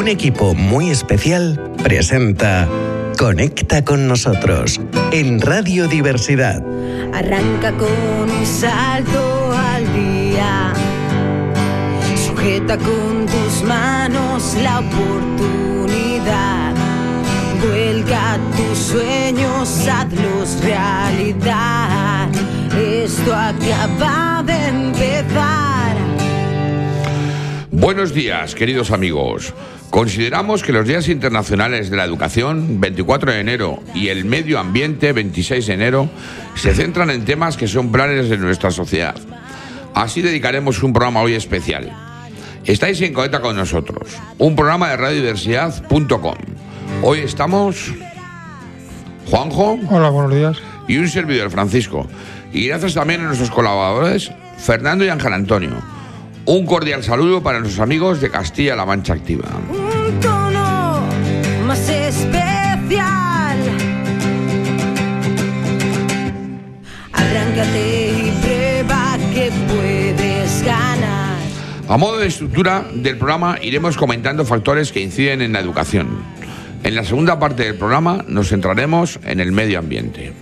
un 0.00 0.08
equipo 0.08 0.54
muy 0.54 0.88
especial 0.88 1.60
presenta 1.82 2.66
Conecta 3.18 3.84
con 3.84 4.08
nosotros 4.08 4.80
en 5.12 5.42
Radio 5.42 5.88
Diversidad. 5.88 6.64
Arranca 7.12 7.70
con 7.72 8.30
un 8.30 8.46
salto 8.46 9.52
al 9.52 9.84
día. 9.92 10.72
Sujeta 12.16 12.78
con 12.78 13.26
tus 13.26 13.62
manos 13.68 14.56
la 14.62 14.78
oportunidad. 14.78 16.72
Vuelca 17.62 18.38
tus 18.56 18.78
sueños, 18.78 19.86
hazlos 19.86 20.64
realidad. 20.64 22.30
Esto 22.74 23.34
acaba 23.36 24.42
de 24.46 24.66
empezar. 24.66 25.69
Buenos 27.80 28.12
días, 28.12 28.54
queridos 28.54 28.90
amigos. 28.90 29.54
Consideramos 29.88 30.62
que 30.62 30.70
los 30.70 30.86
días 30.86 31.08
internacionales 31.08 31.88
de 31.88 31.96
la 31.96 32.04
educación, 32.04 32.78
24 32.78 33.32
de 33.32 33.40
enero, 33.40 33.82
y 33.94 34.08
el 34.08 34.26
medio 34.26 34.58
ambiente, 34.58 35.14
26 35.14 35.66
de 35.66 35.72
enero, 35.72 36.10
se 36.56 36.74
centran 36.74 37.08
en 37.08 37.24
temas 37.24 37.56
que 37.56 37.66
son 37.66 37.90
planes 37.90 38.28
de 38.28 38.36
nuestra 38.36 38.70
sociedad. 38.70 39.14
Así 39.94 40.20
dedicaremos 40.20 40.82
un 40.82 40.92
programa 40.92 41.22
hoy 41.22 41.32
especial. 41.32 41.90
Estáis 42.66 43.00
en 43.00 43.14
Conecta 43.14 43.40
con 43.40 43.56
nosotros, 43.56 44.14
un 44.36 44.54
programa 44.54 44.90
de 44.90 44.98
radiodiversidad.com. 44.98 46.36
Hoy 47.00 47.20
estamos 47.20 47.94
Juanjo. 49.30 49.78
Hola, 49.88 50.10
buenos 50.10 50.34
días. 50.34 50.58
Y 50.86 50.98
un 50.98 51.08
servidor, 51.08 51.50
Francisco. 51.50 52.06
Y 52.52 52.66
gracias 52.68 52.92
también 52.92 53.22
a 53.22 53.24
nuestros 53.24 53.50
colaboradores, 53.50 54.30
Fernando 54.58 55.02
y 55.02 55.08
Ángel 55.08 55.32
Antonio. 55.32 55.99
Un 56.46 56.66
cordial 56.66 57.04
saludo 57.04 57.42
para 57.42 57.60
nuestros 57.60 57.82
amigos 57.82 58.20
de 58.20 58.30
Castilla-La 58.30 58.86
Mancha 58.86 59.12
Activa. 59.12 59.44
Un 59.68 60.20
tono 60.20 61.02
más 61.66 61.88
especial. 61.88 63.58
Arráncate 67.12 68.08
y 68.08 68.32
prueba 68.42 69.18
que 69.32 69.52
puedes 69.68 70.62
ganar. 70.64 71.36
A 71.88 71.96
modo 71.96 72.18
de 72.18 72.26
estructura 72.26 72.84
del 72.94 73.18
programa 73.18 73.58
iremos 73.60 73.96
comentando 73.96 74.44
factores 74.44 74.92
que 74.92 75.00
inciden 75.00 75.42
en 75.42 75.52
la 75.52 75.60
educación. 75.60 76.08
En 76.82 76.94
la 76.94 77.04
segunda 77.04 77.38
parte 77.38 77.64
del 77.64 77.74
programa 77.74 78.24
nos 78.26 78.48
centraremos 78.48 79.20
en 79.24 79.40
el 79.40 79.52
medio 79.52 79.78
ambiente. 79.78 80.32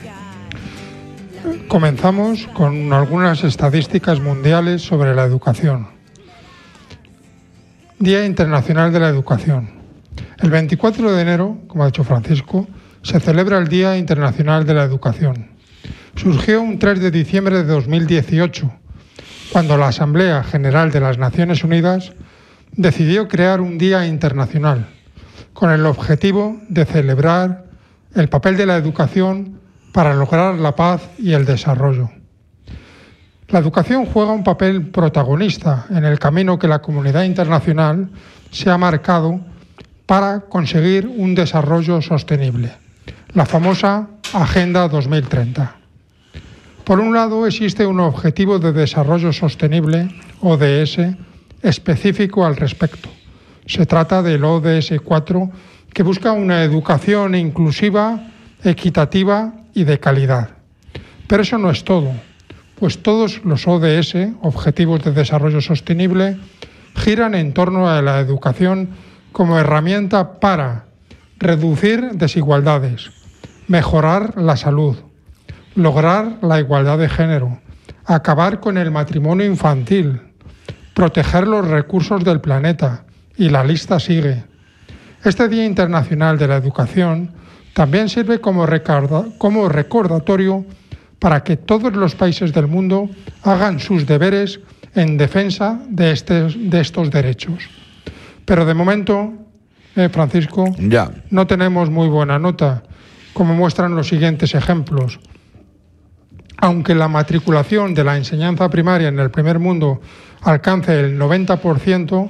Comenzamos 1.69 2.47
con 2.55 2.93
algunas 2.93 3.45
estadísticas 3.45 4.21
mundiales 4.21 4.83
sobre 4.83 5.15
la 5.15 5.25
educación. 5.25 5.89
Día 7.99 8.25
Internacional 8.25 8.93
de 8.93 9.01
la 9.01 9.09
Educación. 9.09 9.71
El 10.39 10.51
24 10.51 11.13
de 11.13 11.21
enero, 11.23 11.59
como 11.67 11.83
ha 11.83 11.87
dicho 11.87 12.05
Francisco, 12.05 12.67
se 13.03 13.21
celebra 13.21 13.59
el 13.59 13.69
Día 13.69 13.97
Internacional 13.97 14.65
de 14.65 14.75
la 14.75 14.85
Educación. 14.85 15.49
Surgió 16.17 16.63
un 16.63 16.79
3 16.79 17.01
de 17.01 17.11
diciembre 17.11 17.57
de 17.57 17.65
2018, 17.65 18.71
cuando 19.53 19.77
la 19.77 19.89
Asamblea 19.89 20.43
General 20.45 20.91
de 20.91 21.01
las 21.01 21.19
Naciones 21.19 21.65
Unidas 21.65 22.13
decidió 22.73 23.29
crear 23.29 23.61
un 23.61 23.79
Día 23.79 24.07
Internacional 24.07 24.87
con 25.53 25.71
el 25.71 25.87
objetivo 25.87 26.61
de 26.69 26.85
celebrar 26.85 27.65
el 28.15 28.29
papel 28.29 28.57
de 28.57 28.67
la 28.67 28.77
educación 28.77 29.59
para 29.93 30.15
lograr 30.15 30.55
la 30.57 30.75
paz 30.75 31.09
y 31.19 31.33
el 31.33 31.45
desarrollo. 31.45 32.11
La 33.49 33.61
educación 33.61 34.05
juega 34.05 34.33
un 34.33 34.45
papel 34.45 34.91
protagonista 34.91 35.87
en 35.91 36.05
el 36.05 36.19
camino 36.19 36.59
que 36.59 36.69
la 36.69 36.81
comunidad 36.81 37.25
internacional 37.25 38.11
se 38.51 38.69
ha 38.69 38.77
marcado 38.77 39.41
para 40.05 40.41
conseguir 40.41 41.07
un 41.07 41.35
desarrollo 41.35 42.03
sostenible, 42.03 42.73
la 43.35 43.47
famosa 43.47 44.09
Agenda 44.35 44.89
2030. 44.89 45.77
Por 46.85 47.01
un 47.01 47.15
lado, 47.15 47.47
existe 47.47 47.85
un 47.85 48.01
objetivo 48.01 48.59
de 48.59 48.73
desarrollo 48.73 49.33
sostenible, 49.33 50.09
ODS, 50.41 51.01
específico 51.63 52.47
al 52.47 52.57
respecto. 52.57 53.09
Se 53.67 53.85
trata 53.85 54.23
del 54.23 54.45
ODS 54.45 54.95
4, 55.05 55.51
que 55.93 56.03
busca 56.03 56.33
una 56.33 56.63
educación 56.63 57.35
inclusiva, 57.35 58.29
equitativa 58.65 59.53
y 59.79 59.85
de 59.85 60.01
calidad. 60.01 60.51
Pero 61.29 61.43
eso 61.43 61.57
no 61.57 61.71
es 61.71 61.85
todo, 61.85 62.13
pues 62.81 63.01
todos 63.01 63.45
los 63.45 63.69
ODS, 63.69 64.17
Objetivos 64.43 65.05
de 65.05 65.13
Desarrollo 65.13 65.61
Sostenible, 65.61 66.37
giran 66.97 67.37
en 67.37 67.53
torno 67.53 67.89
a 67.89 68.03
la 68.03 68.19
educación 68.19 68.91
como 69.31 69.57
herramienta 69.57 70.41
para 70.41 70.87
reducir 71.39 72.11
desigualdades, 72.15 73.11
mejorar 73.69 74.37
la 74.37 74.57
salud, 74.57 74.97
lograr 75.77 76.39
la 76.43 76.59
igualdad 76.59 76.99
de 76.99 77.09
género, 77.09 77.61
acabar 78.05 78.59
con 78.59 78.79
el 78.79 78.91
matrimonio 78.91 79.47
infantil, 79.47 80.21
proteger 80.93 81.47
los 81.47 81.69
recursos 81.69 82.25
del 82.25 82.41
planeta, 82.41 83.05
y 83.37 83.51
la 83.51 83.63
lista 83.63 84.01
sigue. 84.01 84.43
Este 85.23 85.49
Día 85.49 85.65
Internacional 85.65 86.37
de 86.37 86.49
la 86.49 86.57
Educación 86.57 87.31
también 87.79 88.09
sirve 88.09 88.41
como, 88.41 88.67
como 89.39 89.69
recordatorio 89.69 90.67
para 91.21 91.45
que 91.45 91.57
todos 91.57 91.93
los 91.95 92.17
países 92.17 92.53
del 92.53 92.67
mundo 92.67 93.09
hagan 93.45 93.79
sus 93.79 94.05
deberes 94.05 94.59
en 94.97 95.17
defensa 95.17 95.81
de, 95.89 96.11
este, 96.11 96.49
de 96.49 96.81
estos 96.81 97.09
derechos. 97.09 97.71
Pero 98.45 98.67
de 98.67 98.75
momento, 98.75 99.33
eh, 99.95 100.09
Francisco, 100.09 100.75
Ya. 100.81 101.09
no 101.31 101.47
tenemos 101.47 101.89
muy 101.89 102.09
buena 102.09 102.37
nota, 102.37 102.83
como 103.33 103.55
muestran 103.55 103.95
los 103.95 104.09
siguientes 104.09 104.57
ejemplos. 104.57 105.21
Aunque 106.57 106.97
la 106.97 107.07
matriculación 107.07 107.95
de 107.95 108.03
la 108.03 108.17
enseñanza 108.17 108.69
primaria 108.69 109.07
en 109.07 109.21
el 109.21 109.31
primer 109.31 109.61
mundo 109.61 110.01
alcance 110.43 110.99
el 110.99 111.17
90%, 111.17 112.29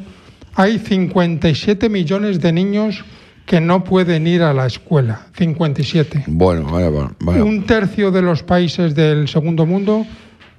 hay 0.57 0.79
57 0.79 1.89
millones 1.89 2.39
de 2.39 2.53
niños 2.53 3.03
que 3.49 3.63
no 3.63 3.83
pueden 3.83 4.27
ir 4.27 4.43
a 4.43 4.53
la 4.53 4.67
escuela. 4.67 5.23
57. 5.35 6.25
Bueno, 6.27 6.69
vaya. 6.71 7.43
Un 7.43 7.65
tercio 7.65 8.11
de 8.11 8.21
los 8.21 8.43
países 8.43 8.95
del 8.95 9.27
segundo 9.27 9.65
mundo 9.65 10.07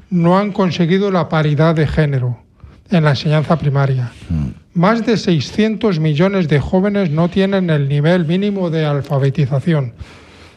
no 0.10 0.40
han 0.40 0.52
conseguido 0.52 1.12
la 1.12 1.30
paridad 1.30 1.76
de 1.76 1.86
género 1.86 2.40
en 2.90 3.04
la 3.04 3.12
enseñanza 3.12 3.60
primaria. 3.60 4.12
Más 4.74 5.06
de 5.06 5.18
600 5.18 6.00
millones 6.00 6.48
de 6.48 6.60
jóvenes 6.60 7.12
no 7.12 7.30
tienen 7.30 7.70
el 7.70 7.88
nivel 7.88 8.26
mínimo 8.26 8.72
de 8.72 8.86
alfabetización. 8.86 9.94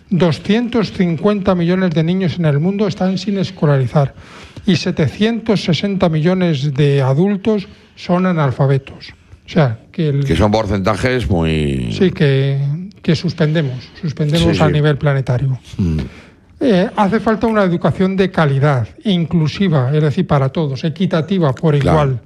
250 0.08 1.54
millones 1.54 1.90
de 1.90 2.02
niños 2.02 2.38
en 2.38 2.46
el 2.46 2.60
mundo 2.60 2.86
están 2.86 3.18
sin 3.18 3.36
escolarizar 3.36 4.14
y 4.64 4.76
760 4.76 6.08
millones 6.08 6.72
de 6.72 7.02
adultos 7.02 7.68
son 7.94 8.24
analfabetos. 8.24 9.10
O 9.44 9.48
sea, 9.48 9.81
que, 9.92 10.08
el- 10.08 10.24
Que 10.24 10.34
son 10.34 10.50
porcentajes 10.50 11.28
muy... 11.30 11.92
sí 11.96 12.10
que, 12.10 12.58
que 13.02 13.14
suspendemos, 13.14 13.88
suspendemos 14.00 14.56
Sí, 14.56 14.62
a 14.62 14.66
sí. 14.66 14.72
nivel 14.72 14.96
planetario. 14.98 15.58
Mm. 15.78 15.98
Eh, 16.64 16.88
hace 16.96 17.18
falta 17.20 17.46
una 17.48 17.64
educación 17.64 18.16
de 18.16 18.30
calidad, 18.30 18.88
inclusiva, 19.04 19.90
es 19.94 20.02
decir, 20.02 20.26
para 20.26 20.48
todos, 20.50 20.82
equitativa 20.84 21.52
por 21.52 21.76
Claro. 21.78 21.96
igual, 21.98 22.20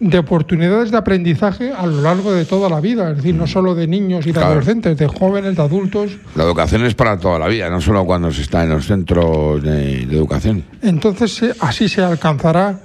de 0.00 0.18
oportunidades 0.18 0.90
de 0.90 0.96
aprendizaje 0.96 1.70
a 1.72 1.84
lo 1.86 2.00
largo 2.00 2.32
de 2.32 2.44
toda 2.46 2.70
la 2.70 2.80
vida, 2.80 3.10
es 3.10 3.16
decir, 3.18 3.34
no 3.34 3.46
solo 3.46 3.74
de 3.74 3.86
niños 3.86 4.24
y 4.24 4.28
de 4.28 4.34
Claro. 4.34 4.48
adolescentes, 4.52 4.96
de 4.96 5.06
jóvenes, 5.08 5.56
de 5.56 5.62
adultos. 5.62 6.12
La 6.36 6.44
educación 6.44 6.84
es 6.86 6.94
para 6.94 7.18
toda 7.18 7.38
la 7.38 7.48
vida, 7.48 7.68
no 7.68 7.80
solo 7.80 8.04
cuando 8.06 8.30
se 8.32 8.42
está 8.42 8.62
en 8.62 8.70
los 8.70 8.86
centros 8.86 9.62
de, 9.62 10.06
de 10.06 10.16
educación. 10.16 10.64
Entonces, 10.80 11.42
eh, 11.42 11.52
así 11.60 11.88
se 11.88 12.02
alcanzará 12.02 12.80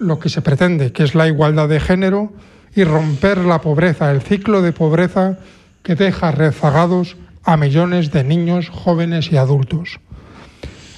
lo 0.00 0.18
que 0.18 0.28
se 0.28 0.42
pretende, 0.42 0.92
que 0.92 1.04
es 1.04 1.14
la 1.14 1.26
igualdad 1.28 1.68
de 1.68 1.80
género 1.80 2.32
y 2.74 2.84
romper 2.84 3.38
la 3.38 3.60
pobreza, 3.60 4.10
el 4.10 4.22
ciclo 4.22 4.62
de 4.62 4.72
pobreza 4.72 5.38
que 5.82 5.94
deja 5.94 6.30
rezagados 6.30 7.16
a 7.44 7.56
millones 7.56 8.10
de 8.10 8.24
niños, 8.24 8.68
jóvenes 8.68 9.30
y 9.30 9.36
adultos. 9.36 10.00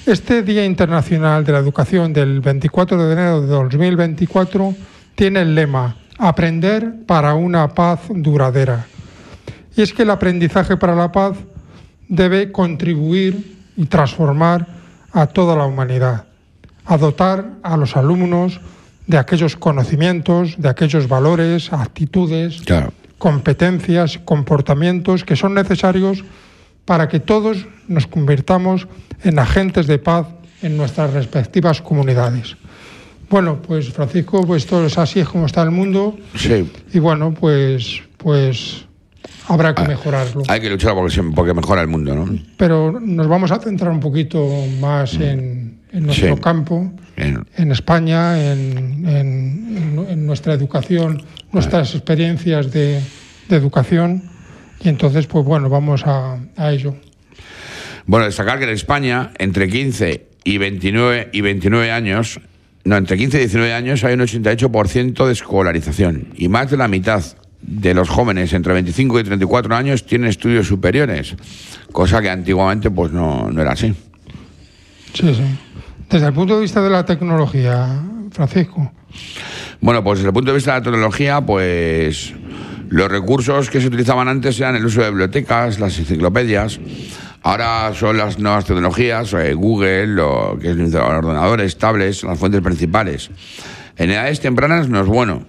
Este 0.07 0.43
Día 0.43 0.65
Internacional 0.65 1.45
de 1.45 1.53
la 1.53 1.59
Educación 1.59 2.13
del 2.13 2.41
24 2.41 3.07
de 3.07 3.13
enero 3.13 3.41
de 3.41 3.49
2024 3.49 4.75
tiene 5.17 5.41
el 5.41 5.55
lema 5.55 5.97
Aprender 6.19 7.05
para 7.07 7.35
una 7.35 7.69
paz 7.75 8.01
duradera. 8.09 8.87
Y 9.77 9.83
es 9.83 9.93
que 9.93 10.05
el 10.05 10.11
aprendizaje 10.11 10.77
para 10.77 10.95
la 10.95 11.13
paz 11.13 11.37
debe 12.09 12.53
contribuir 12.53 13.57
y 13.77 13.85
transformar 13.87 14.67
a 15.13 15.27
toda 15.27 15.57
la 15.57 15.67
humanidad, 15.67 16.25
a 16.87 16.97
dotar 16.97 17.51
a 17.63 17.77
los 17.77 17.97
alumnos 17.97 18.61
de 19.07 19.19
aquellos 19.19 19.57
conocimientos, 19.57 20.57
de 20.59 20.69
aquellos 20.69 21.09
valores, 21.09 21.73
actitudes, 21.73 22.61
Claro. 22.63 22.93
competencias, 23.19 24.19
comportamientos 24.25 25.25
que 25.25 25.37
son 25.37 25.55
necesarios 25.55 26.25
para 26.85 27.09
que 27.09 27.21
todos 27.21 27.67
nos 27.89 28.07
convirtamos 28.07 28.89
en 29.23 29.39
agentes 29.39 29.87
de 29.87 29.99
paz 29.99 30.27
en 30.63 30.77
nuestras 30.77 31.13
respectivas 31.13 31.81
comunidades. 31.83 32.57
Bueno, 33.29 33.61
pues 33.61 33.91
Francisco, 33.93 34.47
pues 34.47 34.63
esto 34.65 34.85
es 34.87 34.97
así 34.99 35.21
es 35.21 35.29
como 35.29 35.47
está 35.47 35.63
el 35.63 35.71
mundo 35.71 36.17
Sí. 36.37 36.71
y 36.93 36.99
bueno, 36.99 37.35
pues, 37.35 38.01
pues 38.19 38.85
habrá 39.49 39.75
que 39.75 39.83
mejorarlo. 39.83 40.43
Hay 40.49 40.61
que 40.61 40.71
luchar 40.71 40.95
porque, 40.95 41.23
porque 41.35 41.53
mejora 41.55 41.83
el 41.83 41.89
mundo, 41.89 42.15
¿no? 42.15 42.39
Pero 42.57 42.99
nos 43.01 43.27
vamos 43.27 43.51
a 43.51 43.59
centrar 43.59 43.91
un 43.91 44.01
poquito 44.01 44.47
más 44.81 45.15
en, 45.15 45.81
en 45.93 46.07
nuestro 46.07 46.37
Sí. 46.37 46.41
campo, 46.41 46.93
En- 47.17 47.47
en 47.57 47.73
España, 47.73 48.53
en, 48.53 49.07
en- 49.09 49.77
en- 49.79 50.07
en 50.09 50.27
nuestra 50.27 50.53
educación, 50.55 51.23
nuestras 51.53 51.95
experiencias 51.95 52.71
de, 52.73 53.01
de 53.49 53.57
educación. 53.57 54.23
Y 54.81 54.89
entonces, 54.91 55.27
pues 55.27 55.45
bueno, 55.45 55.69
vamos 55.71 56.03
a, 56.07 56.39
a 56.57 56.73
ello. 56.73 56.95
Bueno, 58.07 58.27
destacar 58.27 58.59
que 58.59 58.65
en 58.65 58.71
España, 58.71 59.33
entre 59.39 59.69
15 59.69 60.27
y 60.45 60.59
29, 60.59 61.31
y 61.33 61.41
29 61.41 61.91
años, 61.91 62.39
no, 62.85 62.97
entre 62.97 63.17
15 63.17 63.37
y 63.39 63.41
19 63.41 63.73
años 63.73 64.05
hay 64.05 64.15
un 64.15 64.21
88% 64.21 65.27
de 65.27 65.33
escolarización 65.33 66.29
y 66.37 66.49
más 66.49 66.71
de 66.71 66.77
la 66.77 66.87
mitad 66.87 67.25
de 67.63 67.95
los 67.95 68.09
jóvenes 68.09 68.53
entre 68.53 68.75
25 68.75 69.19
y 69.19 69.25
34 69.25 69.75
años 69.75 70.07
tienen 70.07 70.29
estudios 70.31 70.69
superiores, 70.69 71.35
cosa 71.91 72.23
que 72.23 72.31
antiguamente 72.31 72.91
pues 72.93 73.11
no, 73.11 73.51
no 73.51 73.61
era 73.63 73.73
así. 73.73 73.93
Sí, 75.15 75.35
sí. 75.35 75.43
Desde 76.11 76.27
el 76.27 76.33
punto 76.33 76.55
de 76.57 76.63
vista 76.63 76.81
de 76.83 76.91
la 76.91 77.05
tecnología, 77.05 78.01
Francisco, 78.31 78.93
Bueno, 79.81 80.05
pues 80.05 80.19
desde 80.19 80.29
el 80.29 80.35
punto 80.35 80.53
de 80.53 80.57
vista 80.57 80.73
de 80.73 80.79
la 80.79 80.85
tecnología, 80.85 81.41
pues 81.41 82.33
los 82.89 83.11
recursos 83.11 83.69
que 83.69 83.81
se 83.81 83.89
utilizaban 83.89 84.29
antes 84.29 84.59
eran 84.61 84.77
el 84.77 84.85
uso 84.85 85.03
de 85.03 85.11
bibliotecas, 85.11 85.81
las 85.81 85.99
enciclopedias. 85.99 86.79
Ahora 87.43 87.93
son 87.95 88.17
las 88.17 88.39
nuevas 88.39 88.65
tecnologías, 88.65 89.33
eh, 89.35 89.55
Google, 89.55 90.07
lo 90.09 90.59
que 90.61 90.75
los 90.75 90.95
ordenadores, 90.95 91.77
tablets, 91.79 92.23
las 92.25 92.39
fuentes 92.39 92.61
principales. 92.61 93.31
En 93.97 94.11
edades 94.11 94.41
tempranas 94.41 94.89
no 94.89 95.01
es 95.01 95.07
bueno, 95.07 95.45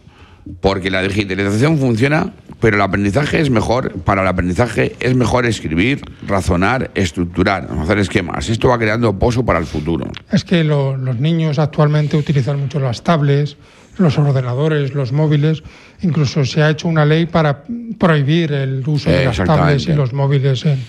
porque 0.62 0.90
la 0.90 1.02
digitalización 1.02 1.78
funciona, 1.78 2.34
pero 2.60 2.76
el 2.78 2.82
aprendizaje 2.82 3.40
es 3.40 3.50
mejor. 3.50 3.94
Para 4.02 4.22
el 4.22 4.28
aprendizaje 4.28 4.96
es 5.00 5.16
mejor 5.16 5.46
escribir, 5.46 6.02
razonar, 6.28 6.92
estructurar, 6.96 7.68
hacer 7.80 8.00
esquemas. 8.00 8.50
Esto 8.50 8.70
va 8.70 8.78
creando 8.80 9.18
pozo 9.20 9.46
para 9.46 9.60
el 9.60 9.66
futuro. 9.66 10.08
es 10.32 10.44
que 10.44 10.64
lo- 10.64 10.98
los 10.98 11.20
niños 11.20 11.60
actualmente 11.60 12.18
utilizan 12.18 12.60
mucho 12.60 12.80
las 12.80 13.04
tablets, 13.04 13.58
los 13.98 14.18
ordenadores, 14.18 14.94
los 14.94 15.12
móviles. 15.12 15.64
Incluso 16.02 16.46
se 16.46 16.62
ha 16.62 16.70
hecho 16.70 16.88
una 16.88 17.06
ley 17.06 17.26
para 17.26 17.64
prohibir 17.98 18.52
el 18.52 18.84
uso 18.88 19.10
de 19.10 19.26
las 19.26 19.38
tablets 19.38 19.84
y 19.84 19.94
los 19.98 20.14
móviles 20.14 20.66
en, 20.66 20.80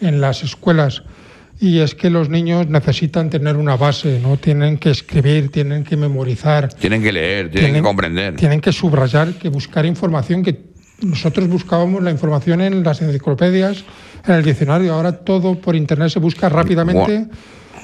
en 0.00 0.20
las 0.20 0.42
escuelas. 0.44 1.02
Y 1.60 1.78
es 1.78 1.94
que 1.94 2.10
los 2.10 2.28
niños 2.28 2.68
necesitan 2.68 3.30
tener 3.30 3.56
una 3.56 3.76
base, 3.76 4.18
¿no? 4.20 4.36
Tienen 4.36 4.76
que 4.78 4.90
escribir, 4.90 5.50
tienen 5.50 5.84
que 5.84 5.96
memorizar, 5.96 6.68
Tienen 6.74 7.02
que 7.02 7.12
leer, 7.12 7.50
tienen, 7.50 7.74
que 7.74 7.82
comprender. 7.82 8.36
Tienen 8.36 8.60
que 8.60 8.72
subrayar, 8.72 9.34
que 9.34 9.48
buscar 9.48 9.86
información, 9.86 10.42
que 10.42 10.74
nosotros 11.00 11.48
buscábamos 11.48 12.02
la 12.02 12.10
información 12.10 12.60
en 12.60 12.82
las 12.82 13.00
enciclopedias, 13.02 13.84
en 14.26 14.34
el 14.34 14.42
diccionario. 14.42 14.94
Ahora 14.94 15.12
todo 15.12 15.54
por 15.60 15.76
internet 15.76 16.10
se 16.10 16.18
busca 16.18 16.48
rápidamente, 16.48 17.26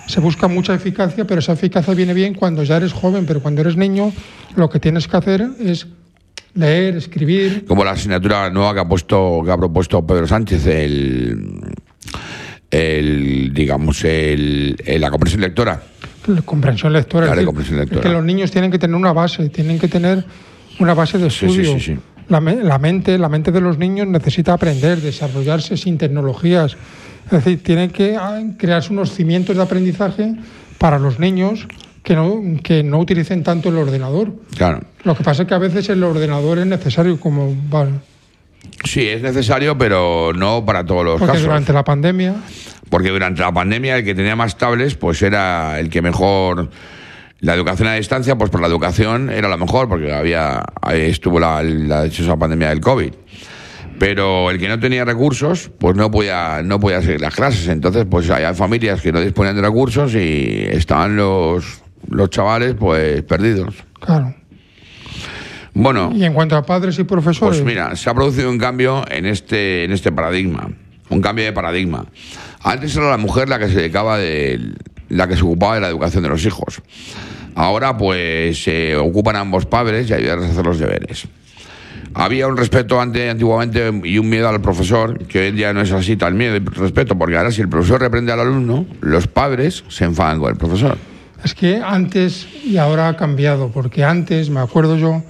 se 0.06 0.20
busca 0.20 0.48
mucha 0.48 0.74
eficacia, 0.74 1.24
pero 1.26 1.38
esa 1.40 1.52
eficacia 1.52 1.94
viene 1.94 2.14
bien 2.14 2.34
cuando 2.34 2.64
ya 2.64 2.76
eres 2.76 2.92
joven, 2.92 3.24
pero 3.26 3.40
cuando 3.40 3.60
eres 3.60 3.76
niño 3.76 4.12
lo 4.56 4.68
que 4.68 4.80
tienes 4.80 5.06
que 5.06 5.16
hacer 5.16 5.48
es 5.60 5.86
leer, 6.54 6.96
escribir. 6.96 7.64
como 7.66 7.84
la 7.84 7.92
asignatura 7.92 8.50
nueva 8.50 8.74
que 8.74 8.80
ha 8.80 8.88
puesto 8.88 9.42
que 9.44 9.52
ha 9.52 9.56
propuesto 9.56 10.04
Pedro 10.04 10.26
Sánchez 10.26 10.66
el 10.66 11.72
el 12.70 13.52
digamos 13.52 14.04
el, 14.04 14.76
el- 14.84 15.00
la 15.00 15.10
comprensión 15.10 15.40
lectora 15.42 15.82
La 16.26 16.42
comprensión 16.42 16.92
lectora. 16.92 17.26
Claro, 17.26 17.32
es 17.32 17.36
decir, 17.38 17.46
comprensión 17.46 17.78
lectora. 17.80 18.00
es 18.00 18.06
que 18.06 18.12
los 18.12 18.24
niños 18.24 18.50
tienen 18.50 18.70
que 18.70 18.78
tener 18.78 18.94
una 18.96 19.12
base, 19.12 19.48
tienen 19.48 19.78
que 19.78 19.88
tener 19.88 20.24
una 20.78 20.94
base 20.94 21.18
de 21.18 21.30
Sí, 21.30 21.38
sí, 21.40 21.46
estudio. 21.46 21.72
sí, 21.74 21.80
sí. 21.94 21.98
La, 22.28 22.40
me- 22.40 22.56
la 22.62 22.78
mente, 22.78 23.18
la 23.18 23.28
mente 23.28 23.50
de 23.50 23.60
los 23.60 23.76
niños 23.78 24.06
necesita 24.06 24.52
aprender, 24.52 25.00
desarrollarse 25.00 25.76
sin 25.76 25.98
tecnologías. 25.98 26.76
Es 27.26 27.30
decir, 27.32 27.62
tienen 27.62 27.90
que 27.90 28.16
ah, 28.16 28.40
crearse 28.56 28.92
unos 28.92 29.12
cimientos 29.12 29.56
de 29.56 29.62
aprendizaje 29.62 30.34
para 30.78 30.98
los 30.98 31.18
niños 31.18 31.66
que 32.04 32.14
no, 32.14 32.40
que 32.62 32.82
no 32.82 32.98
utilicen 33.00 33.42
tanto 33.42 33.68
el 33.68 33.76
ordenador. 33.76 34.32
claro 34.56 34.80
Lo 35.04 35.14
que 35.16 35.22
pasa 35.24 35.42
es 35.42 35.48
que 35.48 35.54
a 35.54 35.58
veces 35.58 35.88
el 35.90 36.02
ordenador 36.04 36.58
es 36.58 36.66
necesario 36.66 37.18
como 37.20 37.54
vale, 37.68 37.92
sí 38.84 39.08
es 39.08 39.22
necesario 39.22 39.76
pero 39.78 40.32
no 40.34 40.64
para 40.64 40.84
todos 40.84 41.04
los 41.04 41.18
porque 41.18 41.32
casos. 41.32 41.46
durante 41.46 41.72
la 41.72 41.84
pandemia. 41.84 42.34
Porque 42.88 43.10
durante 43.10 43.40
la 43.40 43.52
pandemia 43.52 43.96
el 43.96 44.04
que 44.04 44.14
tenía 44.14 44.36
más 44.36 44.56
tablets 44.58 44.94
pues 44.94 45.22
era 45.22 45.78
el 45.78 45.88
que 45.90 46.02
mejor 46.02 46.70
la 47.40 47.54
educación 47.54 47.88
a 47.88 47.94
distancia 47.94 48.36
pues 48.36 48.50
por 48.50 48.60
la 48.60 48.66
educación 48.66 49.30
era 49.30 49.48
la 49.48 49.56
mejor 49.56 49.88
porque 49.88 50.12
había 50.12 50.62
estuvo 50.92 51.38
la, 51.40 51.62
la 51.62 52.04
dichosa 52.04 52.36
pandemia 52.36 52.68
del 52.70 52.80
covid. 52.80 53.12
Pero 53.98 54.50
el 54.50 54.58
que 54.58 54.66
no 54.66 54.80
tenía 54.80 55.04
recursos 55.04 55.70
pues 55.78 55.94
no 55.94 56.10
podía 56.10 56.62
no 56.62 56.80
podía 56.80 57.00
seguir 57.02 57.20
las 57.20 57.34
clases. 57.34 57.68
Entonces 57.68 58.06
pues 58.10 58.30
hay 58.30 58.52
familias 58.54 59.00
que 59.02 59.12
no 59.12 59.20
disponían 59.20 59.56
de 59.56 59.62
recursos 59.62 60.14
y 60.14 60.66
estaban 60.70 61.16
los 61.16 61.82
los 62.08 62.30
chavales 62.30 62.74
pues 62.78 63.22
perdidos. 63.22 63.74
Claro. 64.00 64.34
Bueno 65.74 66.10
Y 66.14 66.24
en 66.24 66.34
cuanto 66.34 66.56
a 66.56 66.62
padres 66.62 66.98
y 66.98 67.04
profesores, 67.04 67.58
pues 67.58 67.64
mira, 67.64 67.94
se 67.96 68.10
ha 68.10 68.14
producido 68.14 68.50
un 68.50 68.58
cambio 68.58 69.04
en 69.10 69.26
este, 69.26 69.84
en 69.84 69.92
este 69.92 70.12
paradigma. 70.12 70.68
Un 71.08 71.20
cambio 71.20 71.44
de 71.44 71.52
paradigma. 71.52 72.06
Antes 72.62 72.96
era 72.96 73.10
la 73.10 73.16
mujer 73.16 73.48
la 73.48 73.58
que 73.58 73.68
se 73.68 73.74
dedicaba 73.74 74.18
de, 74.18 74.74
la 75.08 75.26
que 75.28 75.36
se 75.36 75.42
ocupaba 75.42 75.74
de 75.74 75.80
la 75.80 75.88
educación 75.88 76.22
de 76.22 76.28
los 76.28 76.44
hijos. 76.46 76.82
Ahora, 77.54 77.96
pues, 77.96 78.62
se 78.62 78.96
ocupan 78.96 79.36
ambos 79.36 79.66
padres 79.66 80.08
y 80.08 80.14
ayudan 80.14 80.44
a 80.44 80.46
hacer 80.46 80.64
los 80.64 80.78
deberes. 80.78 81.26
Había 82.14 82.48
un 82.48 82.56
respeto 82.56 83.00
ante, 83.00 83.30
antiguamente 83.30 83.90
y 84.04 84.18
un 84.18 84.28
miedo 84.28 84.48
al 84.48 84.60
profesor, 84.60 85.18
que 85.26 85.40
hoy 85.40 85.46
en 85.48 85.56
día 85.56 85.72
no 85.72 85.80
es 85.80 85.92
así 85.92 86.16
tal 86.16 86.34
miedo 86.34 86.56
y 86.56 86.58
respeto, 86.60 87.16
porque 87.16 87.36
ahora 87.36 87.52
si 87.52 87.60
el 87.60 87.68
profesor 87.68 88.00
reprende 88.00 88.32
al 88.32 88.40
alumno, 88.40 88.84
los 89.00 89.26
padres 89.28 89.84
se 89.88 90.04
enfadan 90.04 90.40
con 90.40 90.50
el 90.50 90.56
profesor. 90.56 90.98
Es 91.44 91.54
que 91.54 91.80
antes 91.82 92.48
y 92.64 92.76
ahora 92.78 93.08
ha 93.08 93.16
cambiado, 93.16 93.70
porque 93.70 94.04
antes 94.04 94.50
me 94.50 94.60
acuerdo 94.60 94.96
yo 94.96 95.22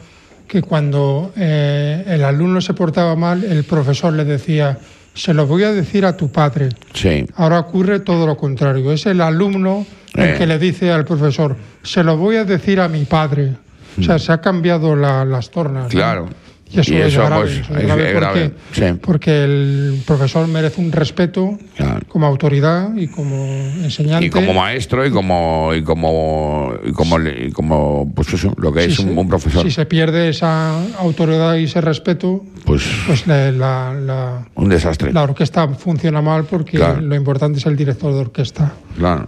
que 0.51 0.63
cuando 0.63 1.33
eh, 1.37 2.03
el 2.09 2.25
alumno 2.25 2.61
se 2.61 2.75
portaba 2.75 3.15
mal, 3.15 3.45
el 3.45 3.63
profesor 3.63 4.13
le 4.13 4.25
decía, 4.25 4.77
se 5.15 5.33
lo 5.33 5.47
voy 5.47 5.63
a 5.63 5.71
decir 5.71 6.05
a 6.05 6.17
tu 6.17 6.33
padre. 6.33 6.71
Sí, 6.93 7.25
Ahora 7.37 7.61
ocurre 7.61 8.01
todo 8.01 8.27
lo 8.27 8.37
contrario, 8.37 8.91
es 8.91 9.07
el 9.07 9.21
alumno 9.21 9.87
Eh. 10.17 10.33
el 10.33 10.39
que 10.39 10.47
le 10.49 10.59
dice 10.59 10.91
al 10.91 11.05
profesor, 11.05 11.57
se 11.85 12.03
lo 12.03 12.17
voy 12.17 12.35
a 12.35 12.45
decir 12.45 12.81
a 12.81 12.89
mi 12.89 13.05
padre. 13.05 13.53
O 13.97 14.03
sea, 14.03 14.19
se 14.19 14.33
ha 14.33 14.41
cambiado 14.41 14.97
la- 14.97 15.25
las 15.25 15.51
tornas. 15.53 15.85
¿no? 15.85 16.29
Y 16.73 16.79
eso, 16.79 16.95
es 16.95 17.15
grave, 17.17 17.41
pues, 17.43 17.53
eso 17.53 17.61
es 17.75 17.81
es- 17.81 17.87
grave 17.87 18.03
porque, 18.03 18.15
grave, 18.15 18.53
sí. 18.73 18.83
porque 19.03 19.45
el 19.45 20.03
profesor 20.07 20.47
merece 20.47 20.81
un 20.81 20.93
respeto 20.93 21.59
Claro. 21.77 22.01
como 22.09 22.27
autoridad 22.27 22.95
y 22.97 23.09
como 23.09 23.35
enseñante. 23.83 24.27
y 24.27 24.31
como 24.31 24.55
maestro 24.55 25.05
y 25.05 25.11
como 25.11 25.73
y 25.75 25.83
como 25.83 26.73
y 26.85 26.93
como, 26.93 27.19
y 27.21 27.51
como 27.51 28.13
pues 28.15 28.33
eso, 28.35 28.55
lo 28.57 28.73
que 28.73 28.85
es 28.85 28.99
un, 29.01 29.07
se- 29.07 29.13
un 29.19 29.29
profesor. 29.29 29.63
Si 29.65 29.71
se 29.73 29.85
pierde 29.87 30.29
esa 30.29 30.81
autoridad 30.99 31.57
y 31.57 31.65
ese 31.65 31.81
respeto, 31.81 32.45
Pues 32.65 32.85
pues 33.07 33.27
la, 33.27 33.51
la, 33.51 33.95
la- 33.95 34.47
un 34.55 34.69
desastre. 34.69 35.13
la 35.13 35.23
orquesta 35.25 35.67
funciona 35.69 36.23
mal 36.23 36.45
porque 36.45 36.77
Claro. 36.77 37.01
lo 37.01 37.15
importante 37.17 37.59
es 37.59 37.67
el 37.67 37.77
director 37.77 38.13
de 38.15 38.21
orquesta. 38.21 38.73
Claro. 38.97 39.27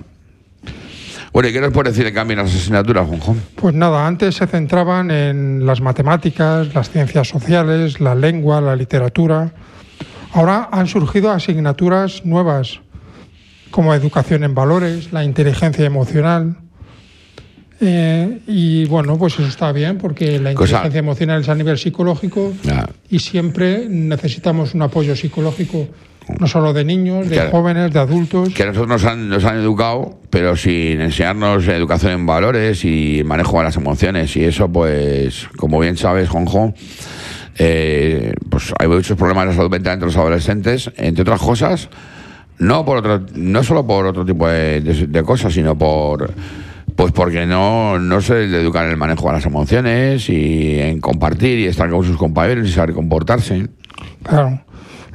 Bueno, 1.33 1.49
¿y 1.49 1.53
qué 1.53 1.61
nos 1.61 1.73
puede 1.73 1.91
decir 1.91 2.07
el 2.07 2.13
cambio 2.13 2.37
en 2.39 2.45
las 2.45 2.55
asignaturas, 2.55 3.07
Juanjo? 3.09 3.37
Pues 3.57 3.75
nada, 3.75 4.07
antes 4.07 4.35
se 4.37 4.47
centraban 4.47 5.11
en 5.11 5.65
las 5.65 5.81
matemáticas, 5.81 6.75
las 6.75 6.91
ciencias 6.91 7.29
sociales, 7.29 8.01
la 8.01 8.15
lengua, 8.15 8.61
la 8.61 8.77
literatura. 8.77 9.53
Ahora 10.35 10.69
han 10.71 10.87
surgido 10.87 11.31
asignaturas 11.31 12.25
nuevas, 12.27 12.81
como 13.71 13.95
educación 13.95 14.45
en 14.45 14.55
valores, 14.55 15.11
la 15.13 15.25
inteligencia 15.25 15.87
emocional. 15.87 16.57
Eh, 17.81 18.41
y 18.47 18.85
bueno, 18.85 19.17
pues 19.19 19.35
eso 19.35 19.47
está 19.47 19.73
bien, 19.73 19.97
porque 19.99 20.39
la 20.39 20.53
Cosa- 20.53 20.73
inteligencia 20.77 20.99
emocional 20.99 21.41
es 21.41 21.49
a 21.49 21.55
nivel 21.55 21.79
psicológico 21.79 22.53
y 23.09 23.19
siempre 23.19 23.87
necesitamos 23.89 24.75
un 24.75 24.83
apoyo 24.83 25.17
psicológico, 25.17 25.89
no 26.39 26.47
solo 26.47 26.73
de 26.73 26.85
niños, 26.85 27.29
de 27.29 27.35
Claro. 27.37 27.51
jóvenes, 27.51 27.93
de 27.93 27.99
adultos. 27.99 28.51
Que 28.55 28.63
a 28.63 28.67
nosotros 28.67 28.89
nos 28.89 29.05
han, 29.05 29.29
nos 29.29 29.45
han 29.45 29.57
educado, 29.59 30.21
pero 30.31 30.57
sin 30.57 31.01
enseñarnos 31.01 31.67
educación 31.69 32.13
en 32.13 32.27
valores 32.27 32.85
y 32.85 33.23
manejo 33.25 33.59
de 33.59 33.65
las 33.65 33.77
emociones. 33.77 34.37
Y 34.37 34.45
eso, 34.45 34.69
pues, 34.71 35.49
como 35.57 35.79
bien 35.81 35.97
sabes, 35.97 36.29
Juanjo, 36.29 36.75
eh, 37.59 38.33
pues 38.51 38.73
hay 38.79 38.89
muchos 38.89 39.17
problemas 39.17 39.49
de 39.49 39.55
salud 39.55 39.71
mental 39.71 39.95
entre 39.95 40.07
los 40.07 40.17
adolescentes, 40.17 40.91
entre 40.97 41.23
otras 41.23 41.41
cosas, 41.41 41.89
no 42.59 42.85
por 42.85 42.99
otro, 42.99 43.23
no 43.35 43.63
solo 43.63 43.87
por 43.87 44.07
otro 44.07 44.25
tipo 44.25 44.47
de, 44.49 44.81
de- 44.81 45.07
de 45.07 45.23
cosas, 45.23 45.53
sino 45.53 45.77
por 45.77 46.31
pues 46.95 47.11
porque 47.13 47.47
no, 47.47 47.99
no 47.99 48.21
se 48.21 48.47
le 48.47 48.61
educan 48.61 48.85
en 48.85 48.91
el 48.91 48.97
manejo 48.99 49.27
de 49.29 49.33
las 49.33 49.47
emociones 49.47 50.29
y 50.29 50.79
en 50.79 51.01
compartir 51.01 51.59
y 51.59 51.67
estar 51.67 51.89
con 51.91 52.05
sus 52.05 52.19
compañeros 52.19 52.69
y 52.69 52.73
saber 52.73 52.95
comportarse. 52.95 53.67
Claro. 54.23 54.61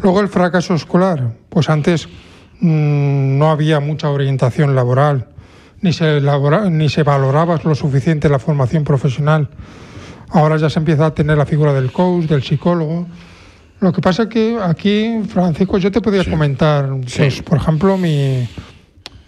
Luego 0.01 0.21
el 0.21 0.27
fracaso 0.27 0.73
escolar. 0.75 1.31
Pues 1.49 1.69
antes 1.69 2.07
mm, 2.59 3.37
no 3.37 3.49
había 3.49 3.79
mucha 3.79 4.09
orientación 4.09 4.75
laboral, 4.75 5.27
ni 5.81 5.93
se, 5.93 6.17
elabora- 6.17 6.69
ni 6.69 6.89
se 6.89 7.03
valoraba 7.03 7.59
lo 7.63 7.75
suficiente 7.75 8.29
la 8.29 8.39
formación 8.39 8.83
profesional. 8.83 9.49
Ahora 10.29 10.57
ya 10.57 10.69
se 10.69 10.79
empieza 10.79 11.05
a 11.07 11.13
tener 11.13 11.37
la 11.37 11.45
figura 11.45 11.73
del 11.73 11.91
coach, 11.91 12.25
del 12.25 12.43
psicólogo, 12.43 13.07
Lo 13.79 13.93
que 13.93 14.01
pasa 14.01 14.23
es 14.23 14.29
que 14.29 14.57
aquí, 14.59 15.19
Francisco, 15.29 15.77
yo 15.77 15.91
te 15.91 16.01
podía 16.01 16.23
Sí. 16.23 16.31
comentar, 16.31 16.89
Sí. 17.05 17.19
pues, 17.19 17.41
por 17.43 17.59
ejemplo, 17.59 17.95
mi, 17.95 18.47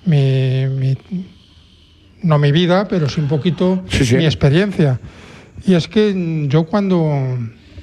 mi, 0.08 0.66
mi- 0.68 0.98
no 2.24 2.40
mi 2.40 2.52
vida, 2.52 2.88
pero 2.88 3.08
sí 3.08 3.22
un 3.22 3.28
poquito 3.28 3.84
Sí, 3.92 4.16
mi 4.16 4.26
experiencia. 4.26 5.00
Y 5.68 5.76
es 5.76 5.88
que 5.88 6.48
yo 6.50 6.66
cuando, 6.66 7.38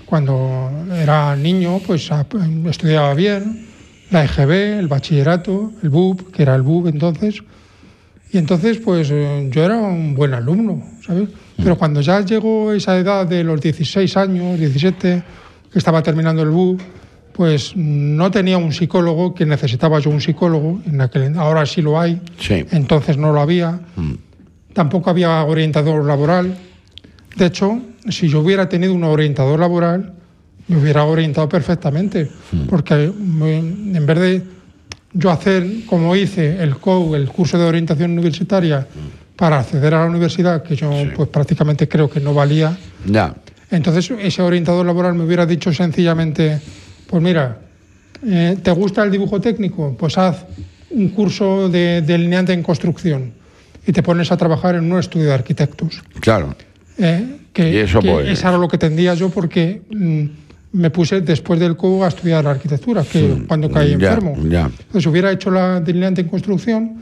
cuando 0.07 0.71
era 0.95 1.35
niño, 1.37 1.81
pues 1.87 2.11
a- 2.13 2.27
estudiaba 2.71 3.13
bien, 3.15 3.67
la 4.11 4.25
EGB, 4.25 4.79
el 4.79 4.87
bachillerato, 4.89 5.73
el 5.83 5.91
BUP, 5.91 6.31
que 6.33 6.43
era 6.43 6.55
el 6.55 6.63
BUP 6.63 6.87
entonces, 6.89 7.43
y 8.33 8.39
entonces, 8.39 8.79
pues 8.79 9.09
eh, 9.13 9.49
yo 9.53 9.65
era 9.65 9.77
un 9.79 10.15
buen 10.15 10.35
alumno, 10.35 10.83
¿sabes? 11.05 11.29
Pero 11.57 11.77
cuando 11.79 12.01
ya 12.01 12.21
llegó 12.21 12.73
esa 12.73 12.97
edad 12.99 13.27
de 13.27 13.43
los 13.45 13.61
16 13.61 14.17
años, 14.17 14.59
17, 14.59 15.23
que 15.73 15.79
estaba 15.79 16.03
terminando 16.03 16.43
el 16.43 16.51
BU, 16.51 16.77
pues 17.33 17.73
no 17.77 18.31
tenía 18.31 18.59
un 18.59 18.73
psicólogo, 18.73 19.35
que 19.35 19.45
necesitaba 19.47 19.99
yo 20.01 20.11
un 20.11 20.21
psicólogo, 20.21 20.81
en 20.87 21.01
aquel, 21.01 21.37
ahora 21.39 21.65
sí 21.67 21.83
lo 21.83 21.99
hay, 22.01 22.21
Sí. 22.41 22.65
entonces 22.73 23.17
no 23.17 23.33
lo 23.33 23.41
había. 23.41 23.81
Tampoco 24.73 25.11
había 25.11 25.43
orientador 25.45 26.05
laboral. 26.05 26.57
De 27.37 27.47
hecho, 27.47 27.81
si 28.09 28.29
yo 28.29 28.41
hubiera 28.41 28.69
tenido 28.69 28.95
un 28.95 29.05
orientador 29.05 29.61
laboral, 29.61 30.13
me 30.69 30.79
hubiera 30.79 31.05
orientado 31.05 31.49
perfectamente, 31.49 32.29
porque 32.69 33.13
me- 33.17 33.59
en 33.59 34.07
vez 34.07 34.19
de 34.19 34.43
yo 35.13 35.31
hacer, 35.31 35.65
como 35.87 36.17
hice, 36.17 36.63
el 36.63 36.77
COU, 36.77 37.15
el 37.15 37.29
curso 37.29 37.59
de 37.59 37.65
orientación 37.65 38.11
universitaria, 38.13 38.87
para 39.37 39.61
acceder 39.61 39.93
a 39.95 40.01
la 40.05 40.07
universidad, 40.11 40.63
que 40.63 40.75
yo 40.75 40.91
pues 41.15 41.29
prácticamente 41.29 41.87
creo 41.87 42.09
que 42.09 42.21
no 42.21 42.33
valía, 42.33 42.77
Ya. 43.07 43.35
entonces 43.71 44.11
ese 44.19 44.41
orientador 44.43 44.85
laboral 44.87 45.15
me 45.15 45.25
hubiera 45.25 45.45
dicho 45.45 45.73
sencillamente, 45.75 46.59
pues 47.07 47.23
mira, 47.23 47.59
eh, 48.27 48.57
¿te 48.63 48.71
gusta 48.71 49.05
el 49.05 49.11
dibujo 49.11 49.39
técnico? 49.41 49.95
Pues 49.99 50.17
haz 50.17 50.47
un 50.91 51.11
curso 51.11 51.69
de 51.69 52.01
delineante 52.01 52.55
en 52.55 52.63
construcción 52.63 53.33
y 53.87 53.93
te 53.93 54.03
pones 54.03 54.33
a 54.33 54.39
trabajar 54.39 54.75
en 54.75 54.91
un 54.91 54.99
estudio 54.99 55.27
de 55.27 55.35
arquitectos. 55.35 56.03
Claro. 56.21 56.55
¿Eh? 56.99 57.37
Que, 57.53 57.71
Y 57.73 57.77
eso, 57.79 58.01
que 58.01 58.11
pues- 58.11 58.29
eso 58.29 58.49
era 58.49 58.59
lo 58.59 58.69
que 58.69 58.79
tendía 58.79 59.15
yo 59.15 59.29
porque 59.31 59.83
mm, 59.91 60.25
me 60.73 60.91
puse 60.91 61.21
después 61.23 61.59
del 61.59 61.77
COU 61.77 62.05
a 62.05 62.09
estudiar 62.09 62.47
arquitectura, 62.47 63.03
que 63.03 63.45
cuando 63.49 63.71
caí 63.71 63.97
ya, 63.97 64.13
enfermo. 64.13 64.37
ya. 64.49 64.67
Entonces 64.67 65.07
hubiera 65.07 65.31
hecho 65.33 65.51
la 65.51 65.81
delineante 65.81 66.21
en 66.21 66.29
construcción, 66.29 66.97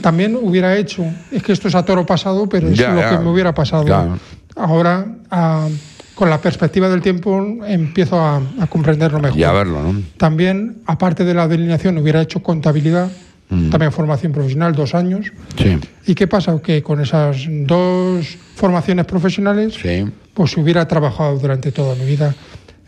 también 0.00 0.36
hubiera 0.40 0.76
hecho, 0.76 1.04
es 1.30 1.42
que 1.42 1.52
esto 1.52 1.68
es 1.68 1.74
a 1.74 1.84
toro 1.84 2.04
pasado, 2.06 2.48
pero 2.48 2.68
es 2.68 2.78
Ya, 2.78 2.92
lo 2.92 3.00
que 3.18 3.24
me 3.24 3.30
hubiera 3.30 3.54
pasado. 3.54 3.84
Claro. 3.84 4.18
Ahora, 4.56 5.06
ah, 5.30 5.68
con 6.14 6.30
la 6.30 6.40
perspectiva 6.40 6.88
del 6.88 7.02
tiempo, 7.02 7.38
empiezo 7.66 8.18
a, 8.18 8.40
a 8.58 8.66
comprenderlo 8.68 9.20
mejor. 9.20 9.38
Y 9.38 9.44
a 9.44 9.52
verlo, 9.52 9.82
¿no? 9.82 10.00
También, 10.16 10.78
aparte 10.86 11.24
de 11.26 11.34
la 11.34 11.46
delineación, 11.46 11.98
hubiera 11.98 12.22
hecho 12.22 12.42
contabilidad, 12.42 13.10
Mm. 13.48 13.70
también 13.70 13.92
formación 13.92 14.32
profesional, 14.32 14.74
dos 14.74 14.94
años. 14.94 15.32
Sí. 15.56 15.78
¿Y 16.06 16.14
qué 16.14 16.26
pasa? 16.26 16.60
Que 16.60 16.82
con 16.82 17.00
esas 17.00 17.46
dos 17.48 18.26
formaciones 18.56 19.06
profesionales, 19.06 19.74
Sí. 19.74 20.04
pues 20.34 20.56
hubiera 20.56 20.86
trabajado 20.88 21.38
durante 21.38 21.70
toda 21.72 21.94
mi 21.94 22.04
vida. 22.04 22.34